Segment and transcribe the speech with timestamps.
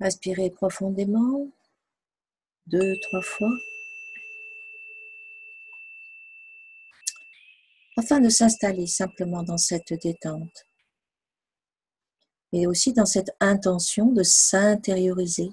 [0.00, 1.48] Inspirez profondément,
[2.66, 3.52] deux, trois fois,
[7.96, 10.66] afin de s'installer simplement dans cette détente,
[12.52, 15.50] et aussi dans cette intention de s'intérioriser,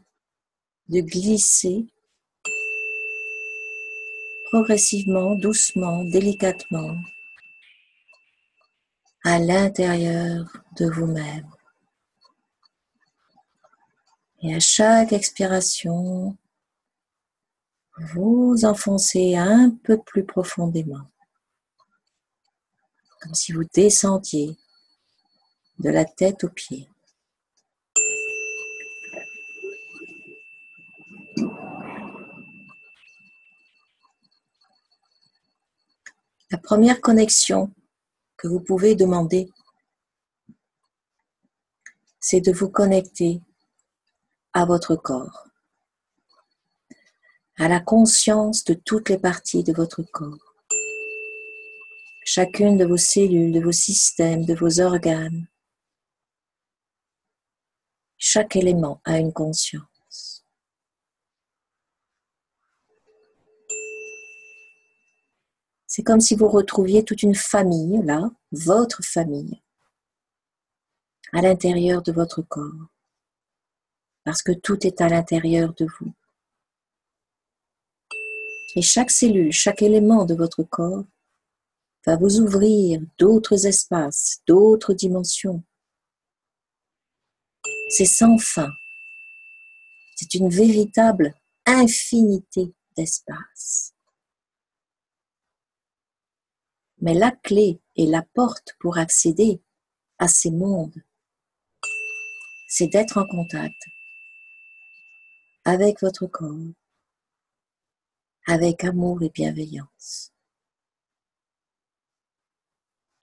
[0.90, 1.86] de glisser
[4.52, 6.96] progressivement, doucement, délicatement
[9.24, 10.46] à l'intérieur
[10.78, 11.50] de vous-même.
[14.46, 16.38] Et à chaque expiration,
[18.14, 21.10] vous enfoncez un peu plus profondément,
[23.22, 24.58] comme si vous descendiez
[25.80, 26.90] de la tête aux pieds.
[36.52, 37.74] La première connexion
[38.36, 39.50] que vous pouvez demander,
[42.20, 43.42] c'est de vous connecter
[44.54, 45.48] à votre corps,
[47.58, 50.56] à la conscience de toutes les parties de votre corps,
[52.24, 55.48] chacune de vos cellules, de vos systèmes, de vos organes.
[58.18, 60.46] Chaque élément a une conscience.
[65.88, 69.62] C'est comme si vous retrouviez toute une famille, là, votre famille,
[71.34, 72.93] à l'intérieur de votre corps
[74.24, 76.14] parce que tout est à l'intérieur de vous.
[78.76, 81.06] Et chaque cellule, chaque élément de votre corps
[82.06, 85.64] va vous ouvrir d'autres espaces, d'autres dimensions.
[87.90, 88.70] C'est sans fin.
[90.16, 91.34] C'est une véritable
[91.66, 93.94] infinité d'espace.
[97.00, 99.62] Mais la clé et la porte pour accéder
[100.18, 101.04] à ces mondes,
[102.68, 103.76] c'est d'être en contact
[105.66, 106.74] avec votre corps,
[108.48, 110.32] avec amour et bienveillance.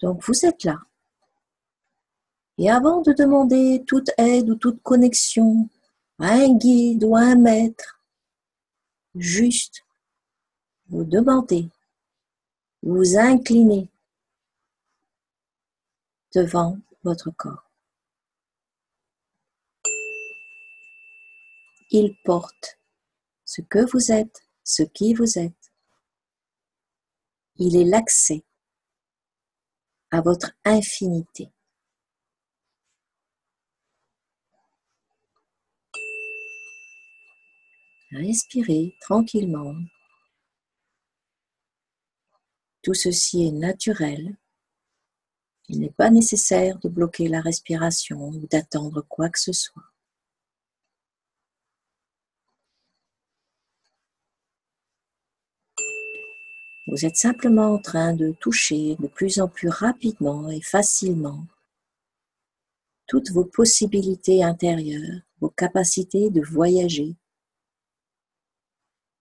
[0.00, 0.78] Donc vous êtes là.
[2.58, 5.68] Et avant de demander toute aide ou toute connexion
[6.18, 8.02] à un guide ou à un maître,
[9.14, 9.82] juste
[10.88, 11.70] vous demandez,
[12.82, 13.88] vous inclinez
[16.34, 17.69] devant votre corps.
[21.92, 22.78] Il porte
[23.44, 25.72] ce que vous êtes, ce qui vous êtes.
[27.56, 28.44] Il est l'accès
[30.12, 31.50] à votre infinité.
[38.12, 39.74] Respirez tranquillement.
[42.82, 44.36] Tout ceci est naturel.
[45.68, 49.89] Il n'est pas nécessaire de bloquer la respiration ou d'attendre quoi que ce soit.
[56.90, 61.46] Vous êtes simplement en train de toucher de plus en plus rapidement et facilement
[63.06, 67.14] toutes vos possibilités intérieures, vos capacités de voyager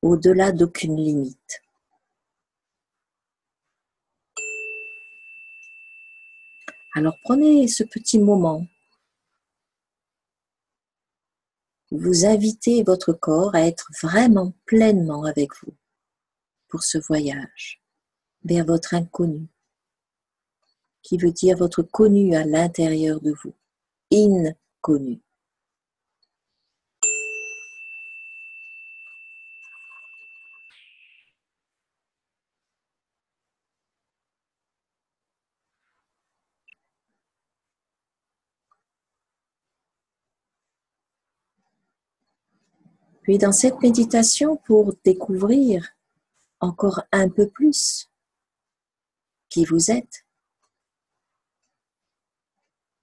[0.02, 1.62] au-delà d'aucune limite.
[6.96, 8.66] Alors prenez ce petit moment
[11.92, 15.74] vous invitez votre corps à être vraiment pleinement avec vous
[16.70, 17.82] pour ce voyage
[18.44, 19.48] vers votre inconnu,
[21.02, 23.54] qui veut dire votre connu à l'intérieur de vous,
[24.12, 25.22] inconnu.
[43.30, 45.88] Puis dans cette méditation, pour découvrir
[46.60, 48.10] encore un peu plus
[49.50, 50.26] qui vous êtes.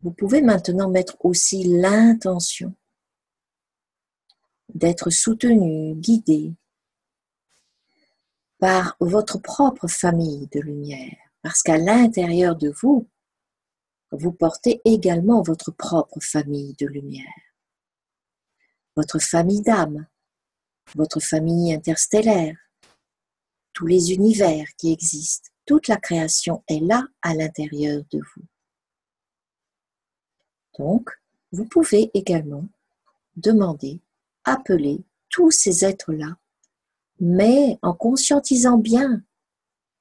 [0.03, 2.75] Vous pouvez maintenant mettre aussi l'intention
[4.69, 6.55] d'être soutenu, guidé
[8.59, 13.09] par votre propre famille de lumière, parce qu'à l'intérieur de vous,
[14.13, 17.25] vous portez également votre propre famille de lumière,
[18.95, 20.07] votre famille d'âme,
[20.95, 22.57] votre famille interstellaire,
[23.77, 28.43] tous les univers qui existent, toute la création est là à l'intérieur de vous.
[30.79, 31.11] Donc,
[31.53, 32.67] vous pouvez également
[33.37, 34.01] demander,
[34.45, 36.39] appeler tous ces êtres-là,
[37.21, 39.23] mais en conscientisant bien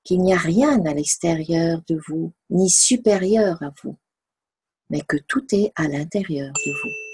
[0.05, 3.97] qu'il n'y a rien à l'extérieur de vous, ni supérieur à vous,
[4.89, 7.04] mais que tout est à l'intérieur de vous.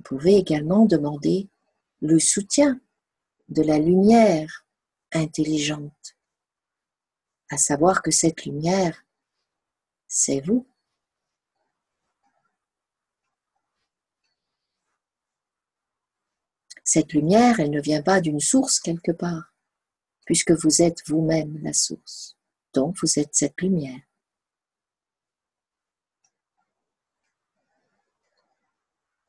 [0.00, 1.50] Vous pouvez également demander
[2.00, 2.80] le soutien
[3.50, 4.64] de la lumière
[5.12, 6.16] intelligente,
[7.50, 9.04] à savoir que cette lumière,
[10.08, 10.66] c'est vous.
[16.82, 19.52] Cette lumière, elle ne vient pas d'une source quelque part,
[20.24, 22.38] puisque vous êtes vous-même la source.
[22.72, 24.00] Donc vous êtes cette lumière.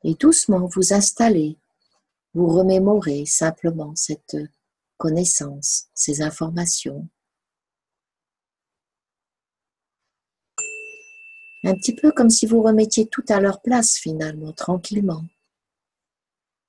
[0.04, 1.58] Et doucement vous installez,
[2.34, 4.36] vous remémorez simplement cette
[4.96, 7.08] connaissance, ces informations.
[11.64, 15.24] Un petit peu comme si vous remettiez tout à leur place finalement, tranquillement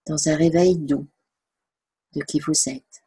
[0.06, 1.08] dans un réveil doux
[2.14, 3.04] de qui vous êtes.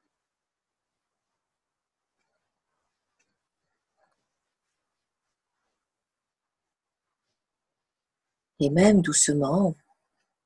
[8.59, 9.77] Et même doucement,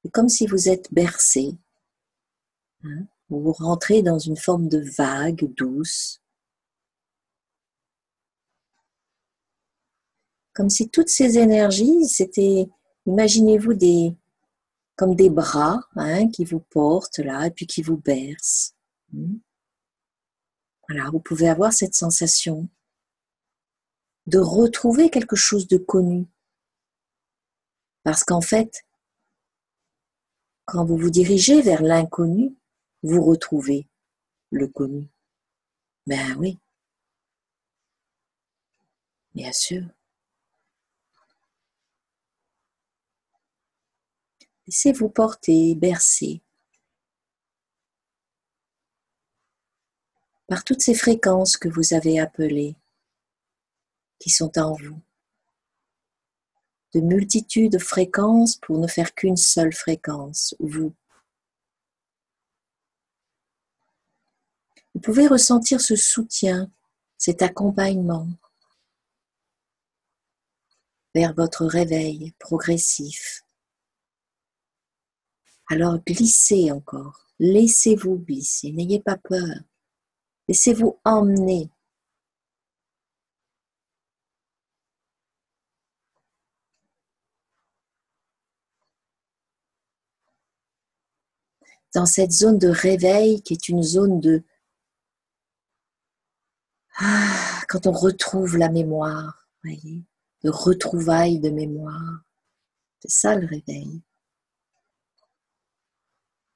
[0.09, 1.59] comme si vous êtes bercé,
[2.85, 6.21] hein, vous rentrez dans une forme de vague douce,
[10.55, 12.69] comme si toutes ces énergies, c'était,
[13.07, 14.17] imaginez-vous des,
[14.97, 18.75] comme des bras hein, qui vous portent là et puis qui vous bercent.
[19.13, 19.39] Hmm.
[20.89, 22.69] Voilà, vous pouvez avoir cette sensation
[24.27, 26.27] de retrouver quelque chose de connu.
[28.03, 28.85] Parce qu'en fait,
[30.71, 32.55] quand vous vous dirigez vers l'inconnu,
[33.03, 33.89] vous retrouvez
[34.51, 35.09] le connu.
[36.07, 36.61] Ben oui.
[39.35, 39.83] Bien sûr.
[44.69, 46.41] Laissez-vous porter, bercer
[50.47, 52.77] par toutes ces fréquences que vous avez appelées,
[54.21, 55.01] qui sont en vous.
[56.95, 60.93] De multitudes de fréquences pour ne faire qu'une seule fréquence, vous.
[64.95, 66.71] Vous pouvez ressentir ce soutien,
[67.17, 68.29] cet accompagnement
[71.15, 73.45] vers votre réveil progressif.
[75.69, 79.61] Alors glissez encore, laissez-vous glisser, n'ayez pas peur,
[80.49, 81.71] laissez-vous emmener.
[91.95, 94.45] Dans cette zone de réveil qui est une zone de...
[96.99, 100.05] Ah, quand on retrouve la mémoire, voyez,
[100.45, 102.23] de retrouvailles de mémoire.
[103.01, 104.03] C'est ça le réveil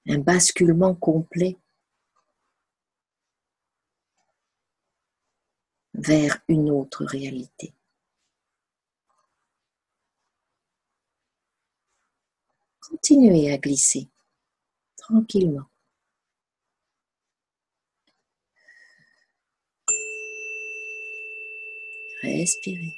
[0.06, 1.56] un basculement complet
[5.94, 7.74] vers une autre réalité.
[12.80, 14.10] Continuez à glisser
[15.04, 15.68] tranquillement.
[22.22, 22.94] Respirez.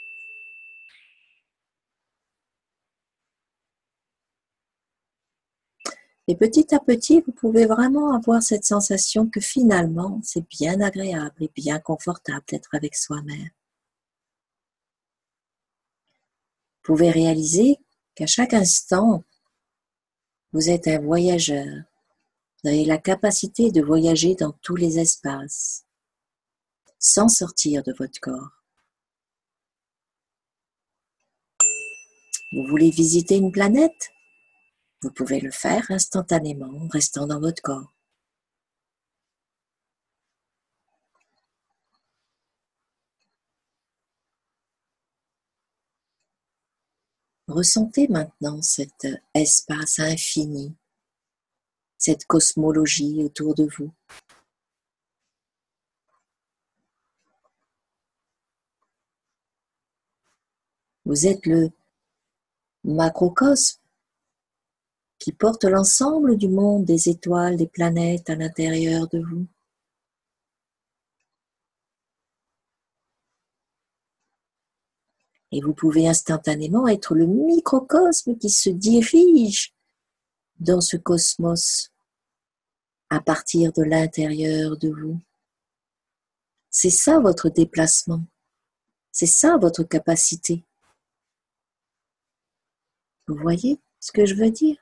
[6.28, 11.37] Et petit à petit, vous pouvez vraiment avoir cette sensation que finalement, c'est bien agréable
[11.40, 13.50] et bien confortable d'être avec soi-même.
[16.83, 17.78] Vous pouvez réaliser
[18.14, 19.25] qu'à chaque instant,
[20.52, 21.85] vous êtes un voyageur.
[22.63, 25.85] Vous avez la capacité de voyager dans tous les espaces,
[26.99, 28.65] sans sortir de votre corps.
[32.53, 34.11] Vous voulez visiter une planète?
[35.03, 37.93] Vous pouvez le faire instantanément en restant dans votre corps.
[47.49, 50.75] Ressentez maintenant cet espace infini,
[51.99, 53.93] cette cosmologie autour de vous.
[61.05, 61.71] Vous êtes le
[62.83, 63.81] macrocosme
[65.19, 69.47] qui porte l'ensemble du monde des étoiles, des planètes à l'intérieur de vous.
[75.53, 79.75] Et vous pouvez instantanément être le microcosme qui se dirige
[80.59, 81.91] dans ce cosmos
[83.11, 85.21] à partir de l'intérieur de vous.
[86.71, 88.25] C'est ça votre déplacement.
[89.13, 90.65] C'est ça votre capacité.
[93.27, 94.77] Vous voyez ce que je veux dire?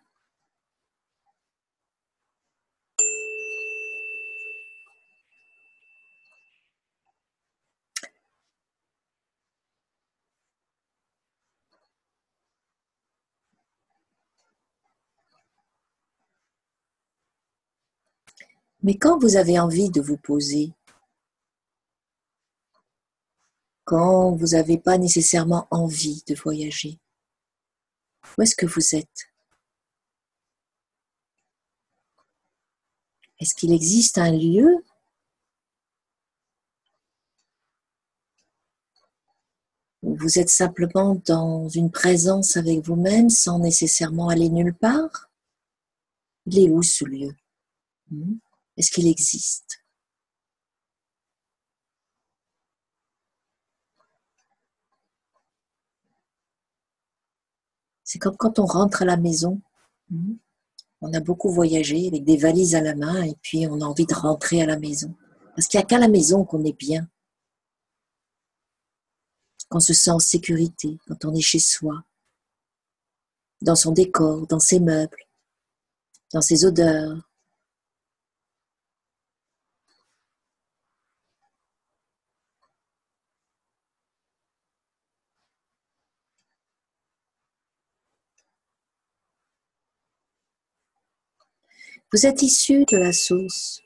[18.84, 20.70] Mais quand vous avez envie de vous poser,
[23.84, 26.98] quand vous n'avez pas nécessairement envie de voyager,
[28.36, 29.32] où est-ce que vous êtes?
[33.40, 34.84] Est-ce qu'il existe un lieu
[40.02, 45.30] où vous êtes simplement dans une présence avec vous-même sans nécessairement aller nulle part?
[46.44, 47.34] Il est où ce lieu?
[48.10, 48.34] Hmm?
[48.76, 49.84] Est-ce qu'il existe?
[58.02, 59.60] C'est comme quand on rentre à la maison.
[60.10, 60.34] Hmm?
[61.00, 64.06] On a beaucoup voyagé avec des valises à la main et puis on a envie
[64.06, 65.14] de rentrer à la maison.
[65.54, 67.08] Parce qu'il n'y a qu'à la maison qu'on est bien.
[69.68, 72.04] Qu'on se sent en sécurité, quand on est chez soi,
[73.60, 75.26] dans son décor, dans ses meubles,
[76.32, 77.28] dans ses odeurs,
[92.14, 93.82] Vous êtes issu de la source.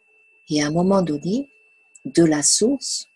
[0.50, 1.50] Et à un moment donné,
[2.04, 3.06] de la source,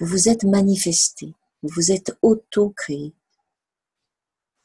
[0.00, 1.32] vous vous êtes manifesté,
[1.62, 3.14] vous vous êtes auto-créé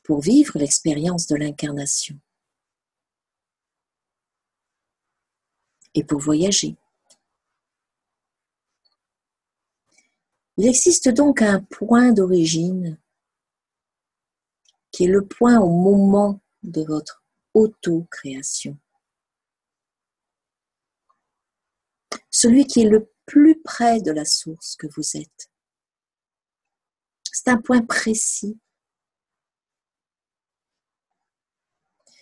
[0.01, 2.19] pour vivre l'expérience de l'incarnation
[5.93, 6.75] et pour voyager.
[10.57, 12.99] Il existe donc un point d'origine
[14.91, 17.20] qui est le point au moment de votre
[17.53, 18.77] auto-création.
[22.29, 25.49] Celui qui est le plus près de la source que vous êtes.
[27.23, 28.59] C'est un point précis.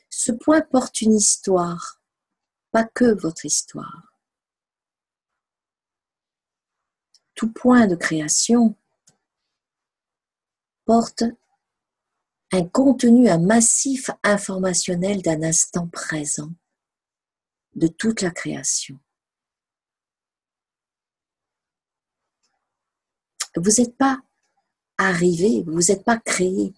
[0.09, 2.01] Ce point porte une histoire,
[2.71, 4.13] pas que votre histoire.
[7.35, 8.75] Tout point de création
[10.85, 11.23] porte
[12.51, 16.51] un contenu, un massif informationnel d'un instant présent
[17.75, 18.99] de toute la création.
[23.55, 24.19] Vous n'êtes pas
[24.97, 26.73] arrivé, vous n'êtes pas créé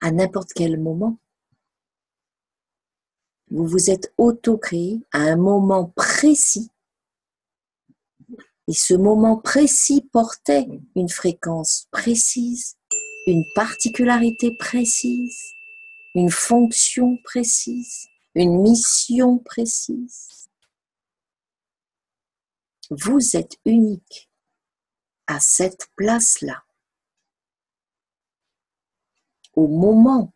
[0.00, 1.18] à n'importe quel moment.
[3.50, 6.70] Vous vous êtes auto-créé à un moment précis.
[8.66, 10.66] Et ce moment précis portait
[10.96, 12.76] une fréquence précise
[13.26, 15.54] une particularité précise,
[16.14, 20.48] une fonction précise, une mission précise.
[22.90, 24.30] Vous êtes unique
[25.26, 26.64] à cette place-là,
[29.54, 30.34] au moment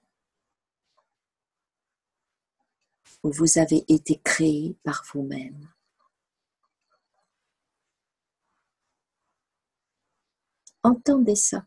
[3.22, 5.68] où vous avez été créé par vous-même.
[10.82, 11.66] Entendez ça.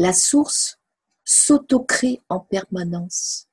[0.00, 0.78] La source
[1.24, 3.48] s'autocrée en permanence.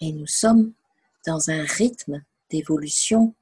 [0.00, 0.72] Et nous sommes
[1.26, 3.34] dans un rythme d'évolution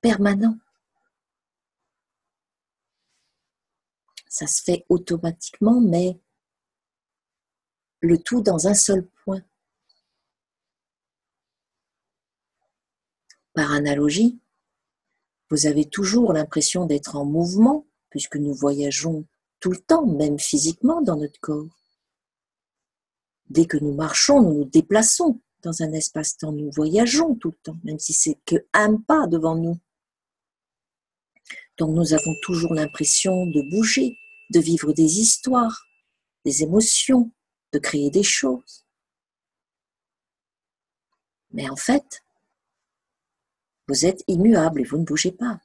[0.00, 0.58] permanent.
[4.28, 6.18] Ça se fait automatiquement, mais
[8.00, 9.42] le tout dans un seul point.
[13.54, 14.40] Par analogie,
[15.50, 19.26] vous avez toujours l'impression d'être en mouvement, puisque nous voyageons
[19.58, 21.68] tout le temps, même physiquement dans notre corps.
[23.48, 27.78] Dès que nous marchons, nous nous déplaçons dans un espace-temps, nous voyageons tout le temps,
[27.84, 29.78] même si c'est que un pas devant nous.
[31.76, 34.16] Donc nous avons toujours l'impression de bouger,
[34.50, 35.84] de vivre des histoires,
[36.44, 37.32] des émotions,
[37.72, 38.84] de créer des choses.
[41.52, 42.22] Mais en fait,
[43.88, 45.60] vous êtes immuable et vous ne bougez pas.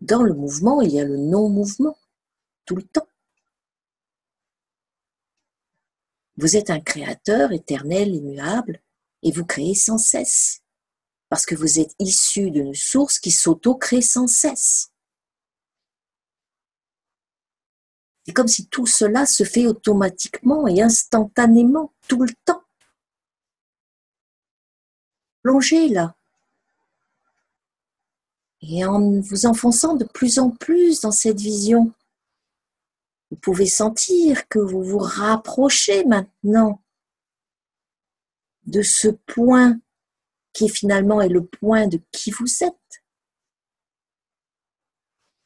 [0.00, 1.96] Dans le mouvement, il y a le non-mouvement,
[2.66, 3.08] tout le temps.
[6.36, 8.82] Vous êtes un créateur éternel, immuable,
[9.22, 10.62] et vous créez sans cesse,
[11.28, 14.93] parce que vous êtes issu d'une source qui s'auto-crée sans cesse.
[18.24, 22.62] C'est comme si tout cela se fait automatiquement et instantanément, tout le temps.
[25.42, 26.16] Plongez là.
[28.62, 31.92] Et en vous enfonçant de plus en plus dans cette vision,
[33.30, 36.80] Vous pouvez sentir que vous vous rapprochez maintenant
[38.66, 39.80] de ce point
[40.52, 43.02] qui finalement est le point de qui vous êtes.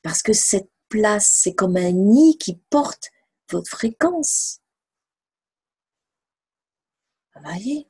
[0.02, 3.10] Parce que cette place, c'est comme un nid qui porte
[3.50, 4.60] votre fréquence.
[7.42, 7.88] Voyez?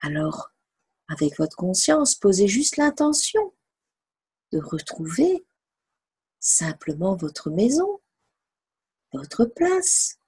[0.00, 0.52] Alors,
[1.08, 3.52] avec votre conscience, posez juste l'intention
[4.52, 5.44] de retrouver
[6.38, 8.00] simplement votre maison,
[9.12, 10.18] votre place.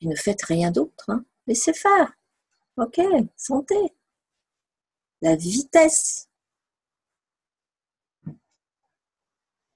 [0.00, 1.24] Et ne faites rien d'autre, hein.
[1.46, 2.12] laissez faire.
[2.76, 3.00] Ok,
[3.36, 3.92] sentez
[5.20, 6.28] la vitesse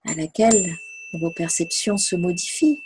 [0.04, 0.76] à laquelle
[1.20, 2.80] vos perceptions se modifient.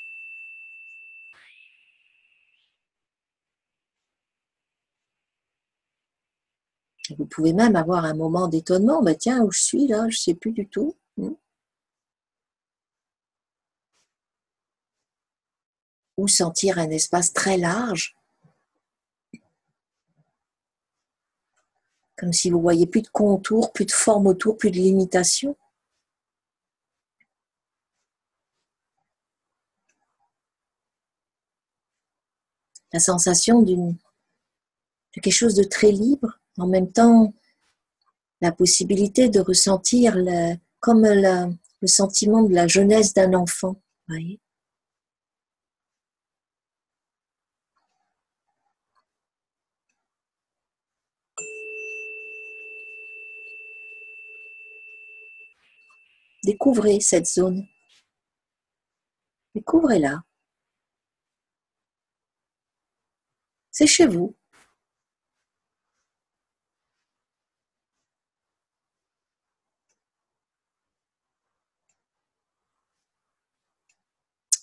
[7.19, 10.21] Vous pouvez même avoir un moment d'étonnement, bah tiens, où je suis là, je ne
[10.21, 10.97] sais plus du tout.
[11.17, 11.35] Hmm.
[16.17, 18.17] Ou sentir un espace très large,
[22.17, 25.57] comme si vous voyez plus de contours, plus de forme autour, plus de limitation.
[32.93, 37.35] La sensation d'une de quelque chose de très libre, en même temps
[38.41, 40.17] la possibilité de ressentir
[40.81, 43.77] comme le sentiment de la jeunesse d'un enfant.
[56.47, 57.67] Découvrez cette zone.
[59.57, 60.23] Découvrez-la.
[63.73, 64.37] C'est chez vous.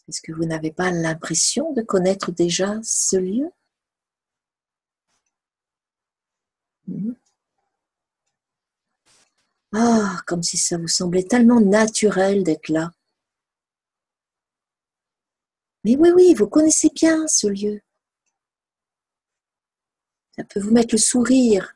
[0.08, 3.52] Est-ce que vous n'avez pas l'impression de connaître déjà ce lieu
[6.88, 7.14] hmm.
[9.76, 12.92] Ah, comme si ça vous semblait tellement naturel d'être là.
[15.84, 17.82] Mais oui, oui, vous connaissez bien ce lieu.
[20.36, 21.76] Ça peut vous mettre le sourire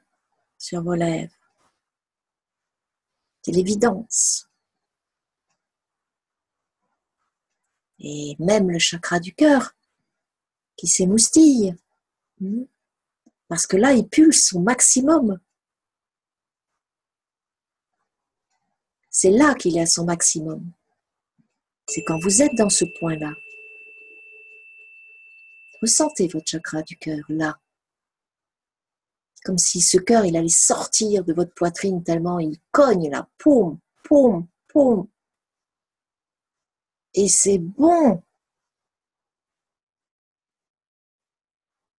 [0.59, 1.33] sur vos lèvres.
[3.41, 4.47] C'est l'évidence.
[7.99, 9.75] Et même le chakra du cœur
[10.75, 11.75] qui s'émoustille.
[12.39, 12.65] Hmm.
[13.47, 15.39] Parce que là, il pulse au maximum.
[19.19, 20.71] C'est là qu'il est à son maximum.
[21.87, 23.33] C'est quand vous êtes dans ce point-là.
[25.81, 27.59] Ressentez votre chakra du cœur là.
[29.43, 33.27] Comme si ce cœur, il allait sortir de votre poitrine tellement il cogne là.
[33.39, 35.07] Poum, poum, poum.
[37.15, 38.23] Et c'est bon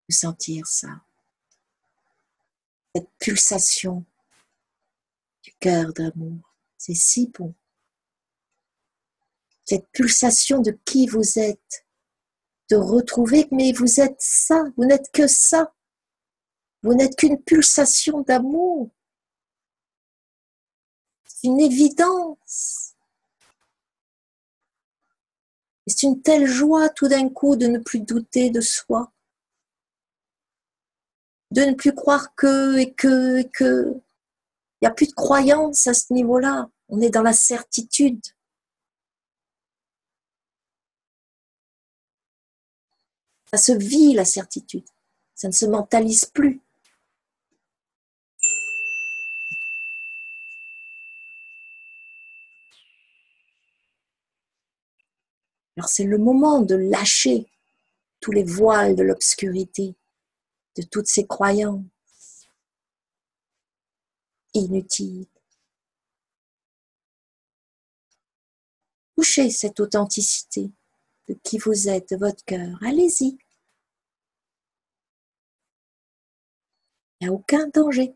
[0.09, 1.03] de sentir ça.
[2.95, 4.05] Cette pulsation
[5.43, 6.48] du cœur d'amour.
[6.89, 7.55] C'est si bon.
[9.67, 11.87] Cette pulsation de qui vous êtes,
[12.71, 15.75] de retrouver, mais vous êtes ça, vous n'êtes que ça.
[16.83, 18.91] Vous n'êtes qu'une pulsation d'amour.
[21.27, 22.95] C'est une évidence.
[25.87, 29.13] C'est une telle joie tout d'un coup de ne plus douter de soi,
[31.51, 33.93] de ne plus croire que et que et que,
[34.81, 36.71] il n'y a plus de croyance à ce niveau-là.
[36.89, 38.23] On est dans la certitude.
[43.51, 44.85] Ça se vit la certitude.
[45.35, 46.61] Ça ne se mentalise plus.
[55.77, 57.47] Alors c'est le moment de lâcher
[58.21, 59.95] tous les voiles de l'obscurité,
[60.77, 61.85] de toutes ces croyances
[64.55, 65.27] inutile.
[69.19, 70.71] Touchez cette authenticité
[71.27, 72.79] de qui vous êtes, de votre cœur.
[72.85, 73.37] Allez-y.
[77.19, 78.15] Il n'y a aucun danger.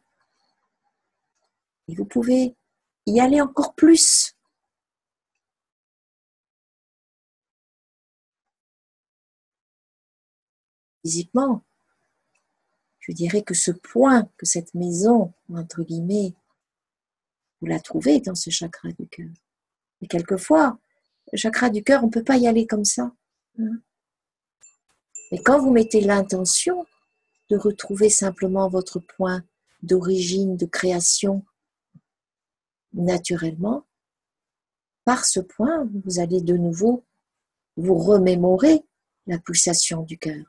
[1.88, 2.54] Et vous pouvez
[3.06, 4.36] y aller encore plus.
[11.04, 11.64] Physiquement,
[13.00, 16.32] je dirais que ce point, que cette maison, entre guillemets,
[17.60, 19.30] vous la trouvez dans ce chakra du cœur.
[20.00, 20.78] Et quelquefois,
[21.34, 23.12] chakra du cœur, on ne peut pas y aller comme ça.
[23.58, 23.80] Hein.
[25.30, 26.86] Mais quand vous mettez l'intention
[27.50, 29.42] de retrouver simplement votre point
[29.82, 31.44] d'origine, de création,
[32.92, 33.86] naturellement,
[35.04, 37.04] par ce point, vous allez de nouveau
[37.76, 38.84] vous remémorer
[39.26, 40.44] la pulsation du cœur.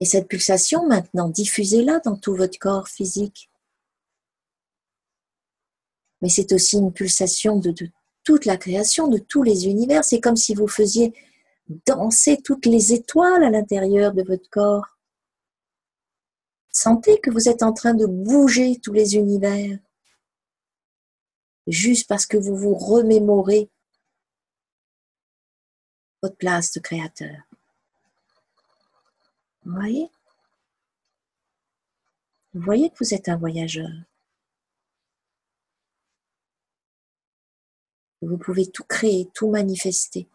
[0.00, 3.51] Et cette pulsation, maintenant, diffusez-la dans tout votre corps physique.
[6.22, 7.74] Mais c'est aussi une pulsation de,
[8.24, 10.04] toute la création, de tous les univers.
[10.04, 11.12] C'est comme si vous faisiez
[11.86, 14.98] danser toutes les étoiles à l'intérieur de votre corps.
[16.70, 19.78] Sentez que vous êtes en train de bouger tous les univers,
[21.66, 23.68] juste parce que vous vous remémorez
[26.22, 27.36] votre place de créateur.
[29.64, 30.10] Vous voyez?
[32.54, 33.90] Vous voyez que vous êtes un voyageur.
[38.22, 40.28] Vous pouvez tout créer, tout manifester.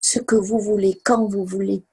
[0.00, 1.84] Ce que vous voulez, quand vous voulez.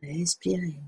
[0.00, 0.78] Respirez.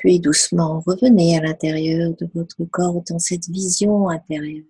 [0.00, 4.64] Puis doucement, revenez à l'intérieur de votre corps dans cette vision intérieure.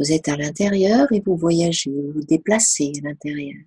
[0.00, 3.62] Vous êtes à l'intérieur et vous voyagez, vous vous déplacez à l'intérieur.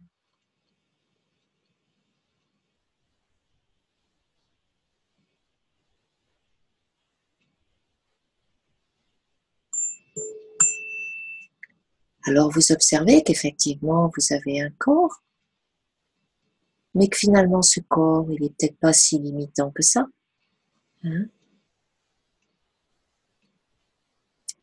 [12.30, 15.24] Alors vous observez qu'effectivement vous avez un corps,
[16.94, 20.06] mais que finalement ce corps, il n'est peut-être pas si limitant que ça.
[21.04, 21.26] Hein.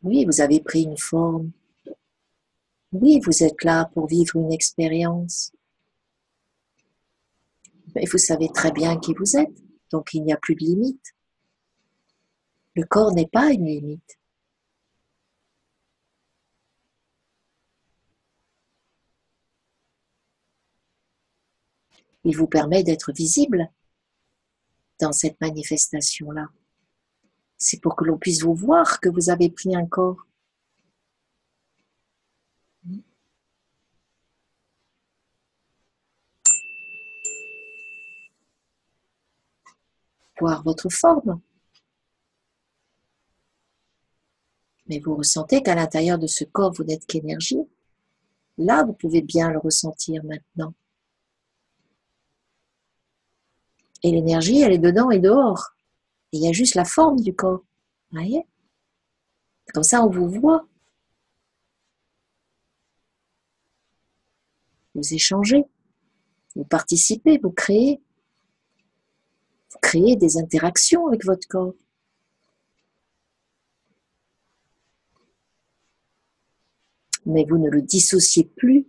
[0.02, 1.50] oui, vous avez pris une forme.
[2.92, 5.50] Oui, vous êtes là pour vivre une expérience.
[7.96, 11.16] Mais vous savez très bien qui vous êtes, donc il n'y a plus de limite.
[12.76, 14.20] Le corps n'est pas une limite.
[22.26, 23.70] Il vous permet d'être visible
[25.00, 26.48] dans cette manifestation-là.
[27.56, 30.26] C'est pour que l'on puisse vous voir que vous avez pris un corps.
[40.40, 41.40] Voir votre forme.
[44.88, 47.62] Mais vous ressentez qu'à l'intérieur de ce corps, vous n'êtes qu'énergie.
[48.58, 50.74] Là, vous pouvez bien le ressentir maintenant.
[54.06, 55.74] Et l'énergie, elle est dedans et dehors.
[56.30, 57.64] Il y a juste la forme du corps.
[58.12, 58.46] Vous voyez?
[59.74, 60.64] Comme ça, on vous voit.
[64.94, 65.64] Vous échangez,
[66.54, 68.00] vous participez, vous créez.
[69.72, 71.74] Vous créez des interactions avec votre corps.
[77.24, 78.86] Mais vous ne le dissociez plus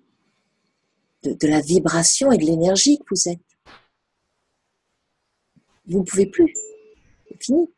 [1.24, 3.47] de la vibration et de l'énergie que vous êtes.
[5.88, 6.54] Vous ne pouvez plus.
[7.30, 7.70] C'est fini.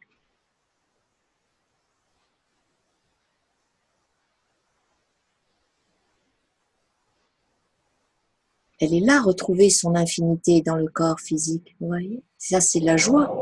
[8.82, 11.76] Elle est là, retrouver son infinité dans le corps physique.
[11.80, 12.24] Vous voyez?
[12.38, 13.36] Ça, c'est la joie.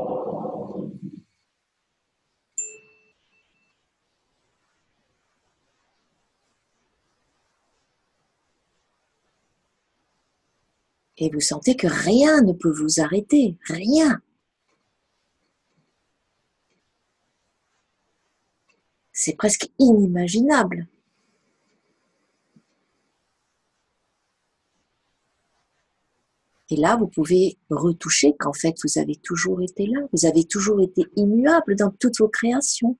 [11.19, 13.58] Et vous sentez que rien ne peut vous arrêter.
[13.67, 14.21] Rien.
[19.19, 20.88] C'est presque inimaginable.
[26.69, 30.82] Et là, vous pouvez retoucher qu'en fait, vous avez toujours été là, vous avez toujours
[30.82, 32.95] été immuable dans toutes vos créations.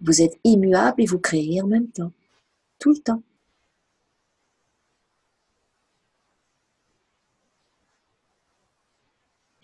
[0.00, 2.12] Vous êtes immuable et vous créez en même temps,
[2.78, 3.22] tout le temps.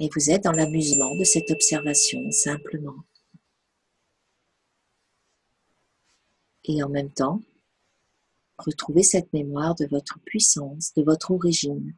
[0.03, 3.05] Et vous êtes dans l'amusement de cette observation simplement.
[6.65, 7.41] Et en même temps,
[8.59, 11.95] retrouvez cette mémoire de votre puissance, de votre origine,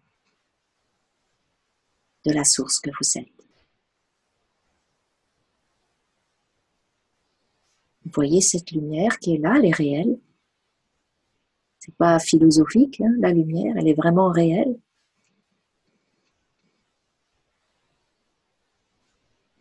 [2.26, 3.46] de la source que vous êtes.
[8.04, 10.20] Vous voyez cette lumière qui est là, elle est réelle.
[11.78, 14.78] C'est pas philosophique, hein, la lumière, elle est vraiment réelle.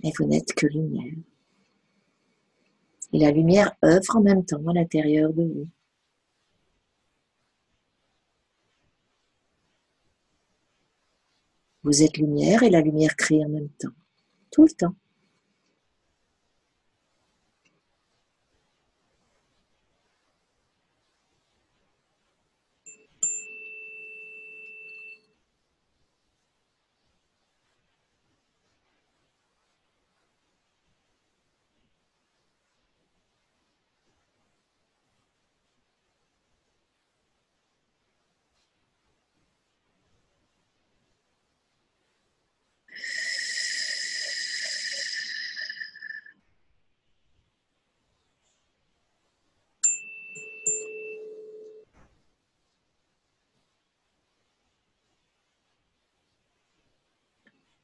[0.03, 1.13] Mais vous n'êtes que lumière.
[3.13, 5.67] Et la lumière œuvre en même temps à l'intérieur de vous.
[11.83, 13.93] Vous êtes lumière et la lumière crée en même temps,
[14.51, 14.95] tout le temps.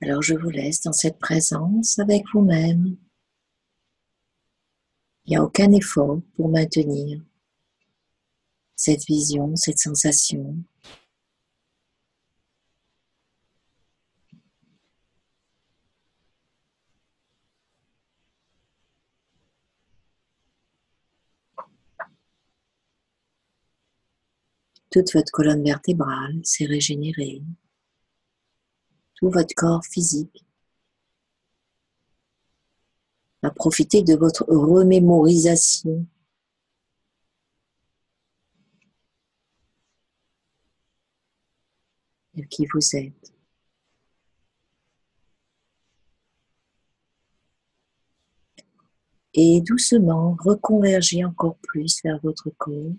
[0.01, 2.95] Alors je vous laisse dans cette présence avec vous-même.
[5.25, 7.21] Il n'y a aucun effort pour maintenir
[8.75, 10.55] cette vision, cette sensation.
[24.89, 27.43] Toute votre colonne vertébrale s'est régénérée
[29.19, 30.45] tout votre corps physique.
[33.43, 36.05] À profiter de votre remémorisation.
[42.35, 43.33] de qui vous êtes.
[49.33, 52.93] Et doucement reconverger encore plus vers votre corps,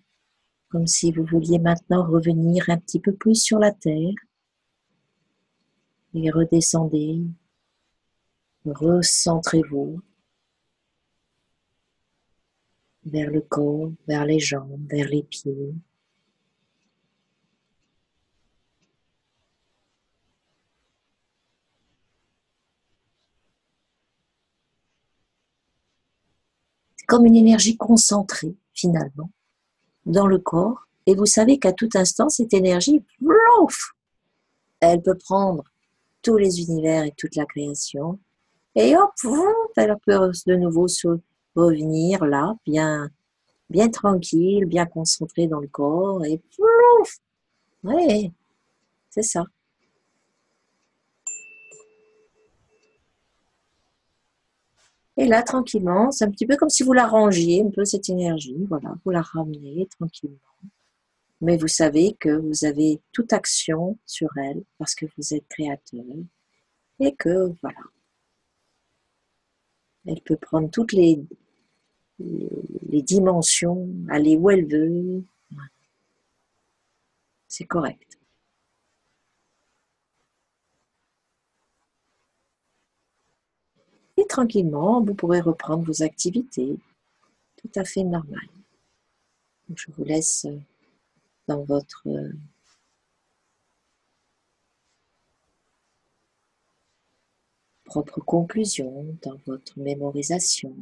[0.69, 4.15] comme si vous vouliez maintenant revenir un petit peu plus sur la terre
[6.15, 7.23] et redescendez,
[8.65, 10.01] recentrez-vous
[13.05, 15.75] vers le corps, vers les jambes, vers les pieds.
[27.11, 29.33] comme une énergie concentrée finalement
[30.07, 30.87] dans le corps.
[31.07, 33.05] Et vous savez qu'à tout instant, cette énergie,
[34.79, 35.65] elle peut prendre
[36.23, 38.19] tous les univers et toute la création.
[38.75, 39.11] Et hop,
[39.77, 40.87] elle peut de nouveau
[41.57, 43.11] revenir là, bien,
[43.69, 47.19] bien tranquille, bien concentré dans le corps, et plouf
[47.83, 48.31] Ouais,
[49.11, 49.45] c'est ça.
[55.17, 58.09] Et là, tranquillement, c'est un petit peu comme si vous la rangiez, un peu cette
[58.09, 60.39] énergie, voilà, vous la ramenez tranquillement
[61.41, 66.05] mais vous savez que vous avez toute action sur elle parce que vous êtes créateur
[66.99, 67.81] et que voilà.
[70.07, 71.23] Elle peut prendre toutes les,
[72.19, 75.25] les, dimensions, aller où elle veut.
[77.49, 78.19] C'est correct.
[84.17, 86.79] Et tranquillement, vous pourrez reprendre vos activités
[87.57, 88.49] tout à fait normales.
[89.75, 90.47] je vous laisse
[91.51, 92.07] dans votre
[97.85, 100.77] propre conclusion, dans votre mémorisation.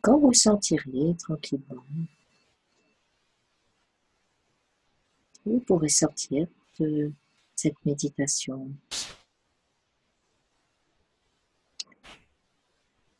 [0.00, 1.84] Quand vous sentirez tranquillement,
[5.44, 6.46] vous pourrez sortir
[6.80, 7.12] de
[7.54, 8.70] cette méditation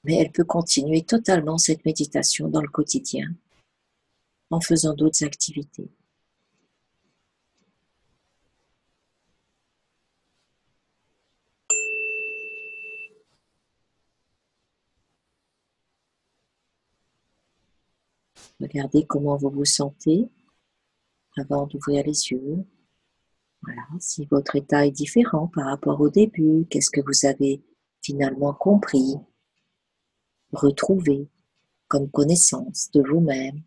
[0.05, 3.35] mais elle peut continuer totalement cette méditation dans le quotidien
[4.51, 5.91] en faisant d'autres activités.
[18.61, 20.29] Regardez comment vous vous sentez
[21.37, 22.65] avant d'ouvrir les yeux.
[23.63, 27.63] Voilà, si votre état est différent par rapport au début, qu'est-ce que vous avez
[28.03, 29.17] finalement compris,
[30.55, 31.29] retrouvé
[31.89, 33.63] comme connaissance de vous-même,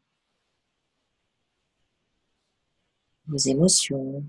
[3.27, 4.23] vos émotions.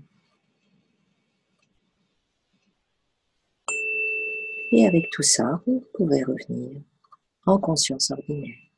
[4.71, 6.81] Et avec tout ça, vous pouvez revenir
[7.45, 8.68] en conscience ordinaire.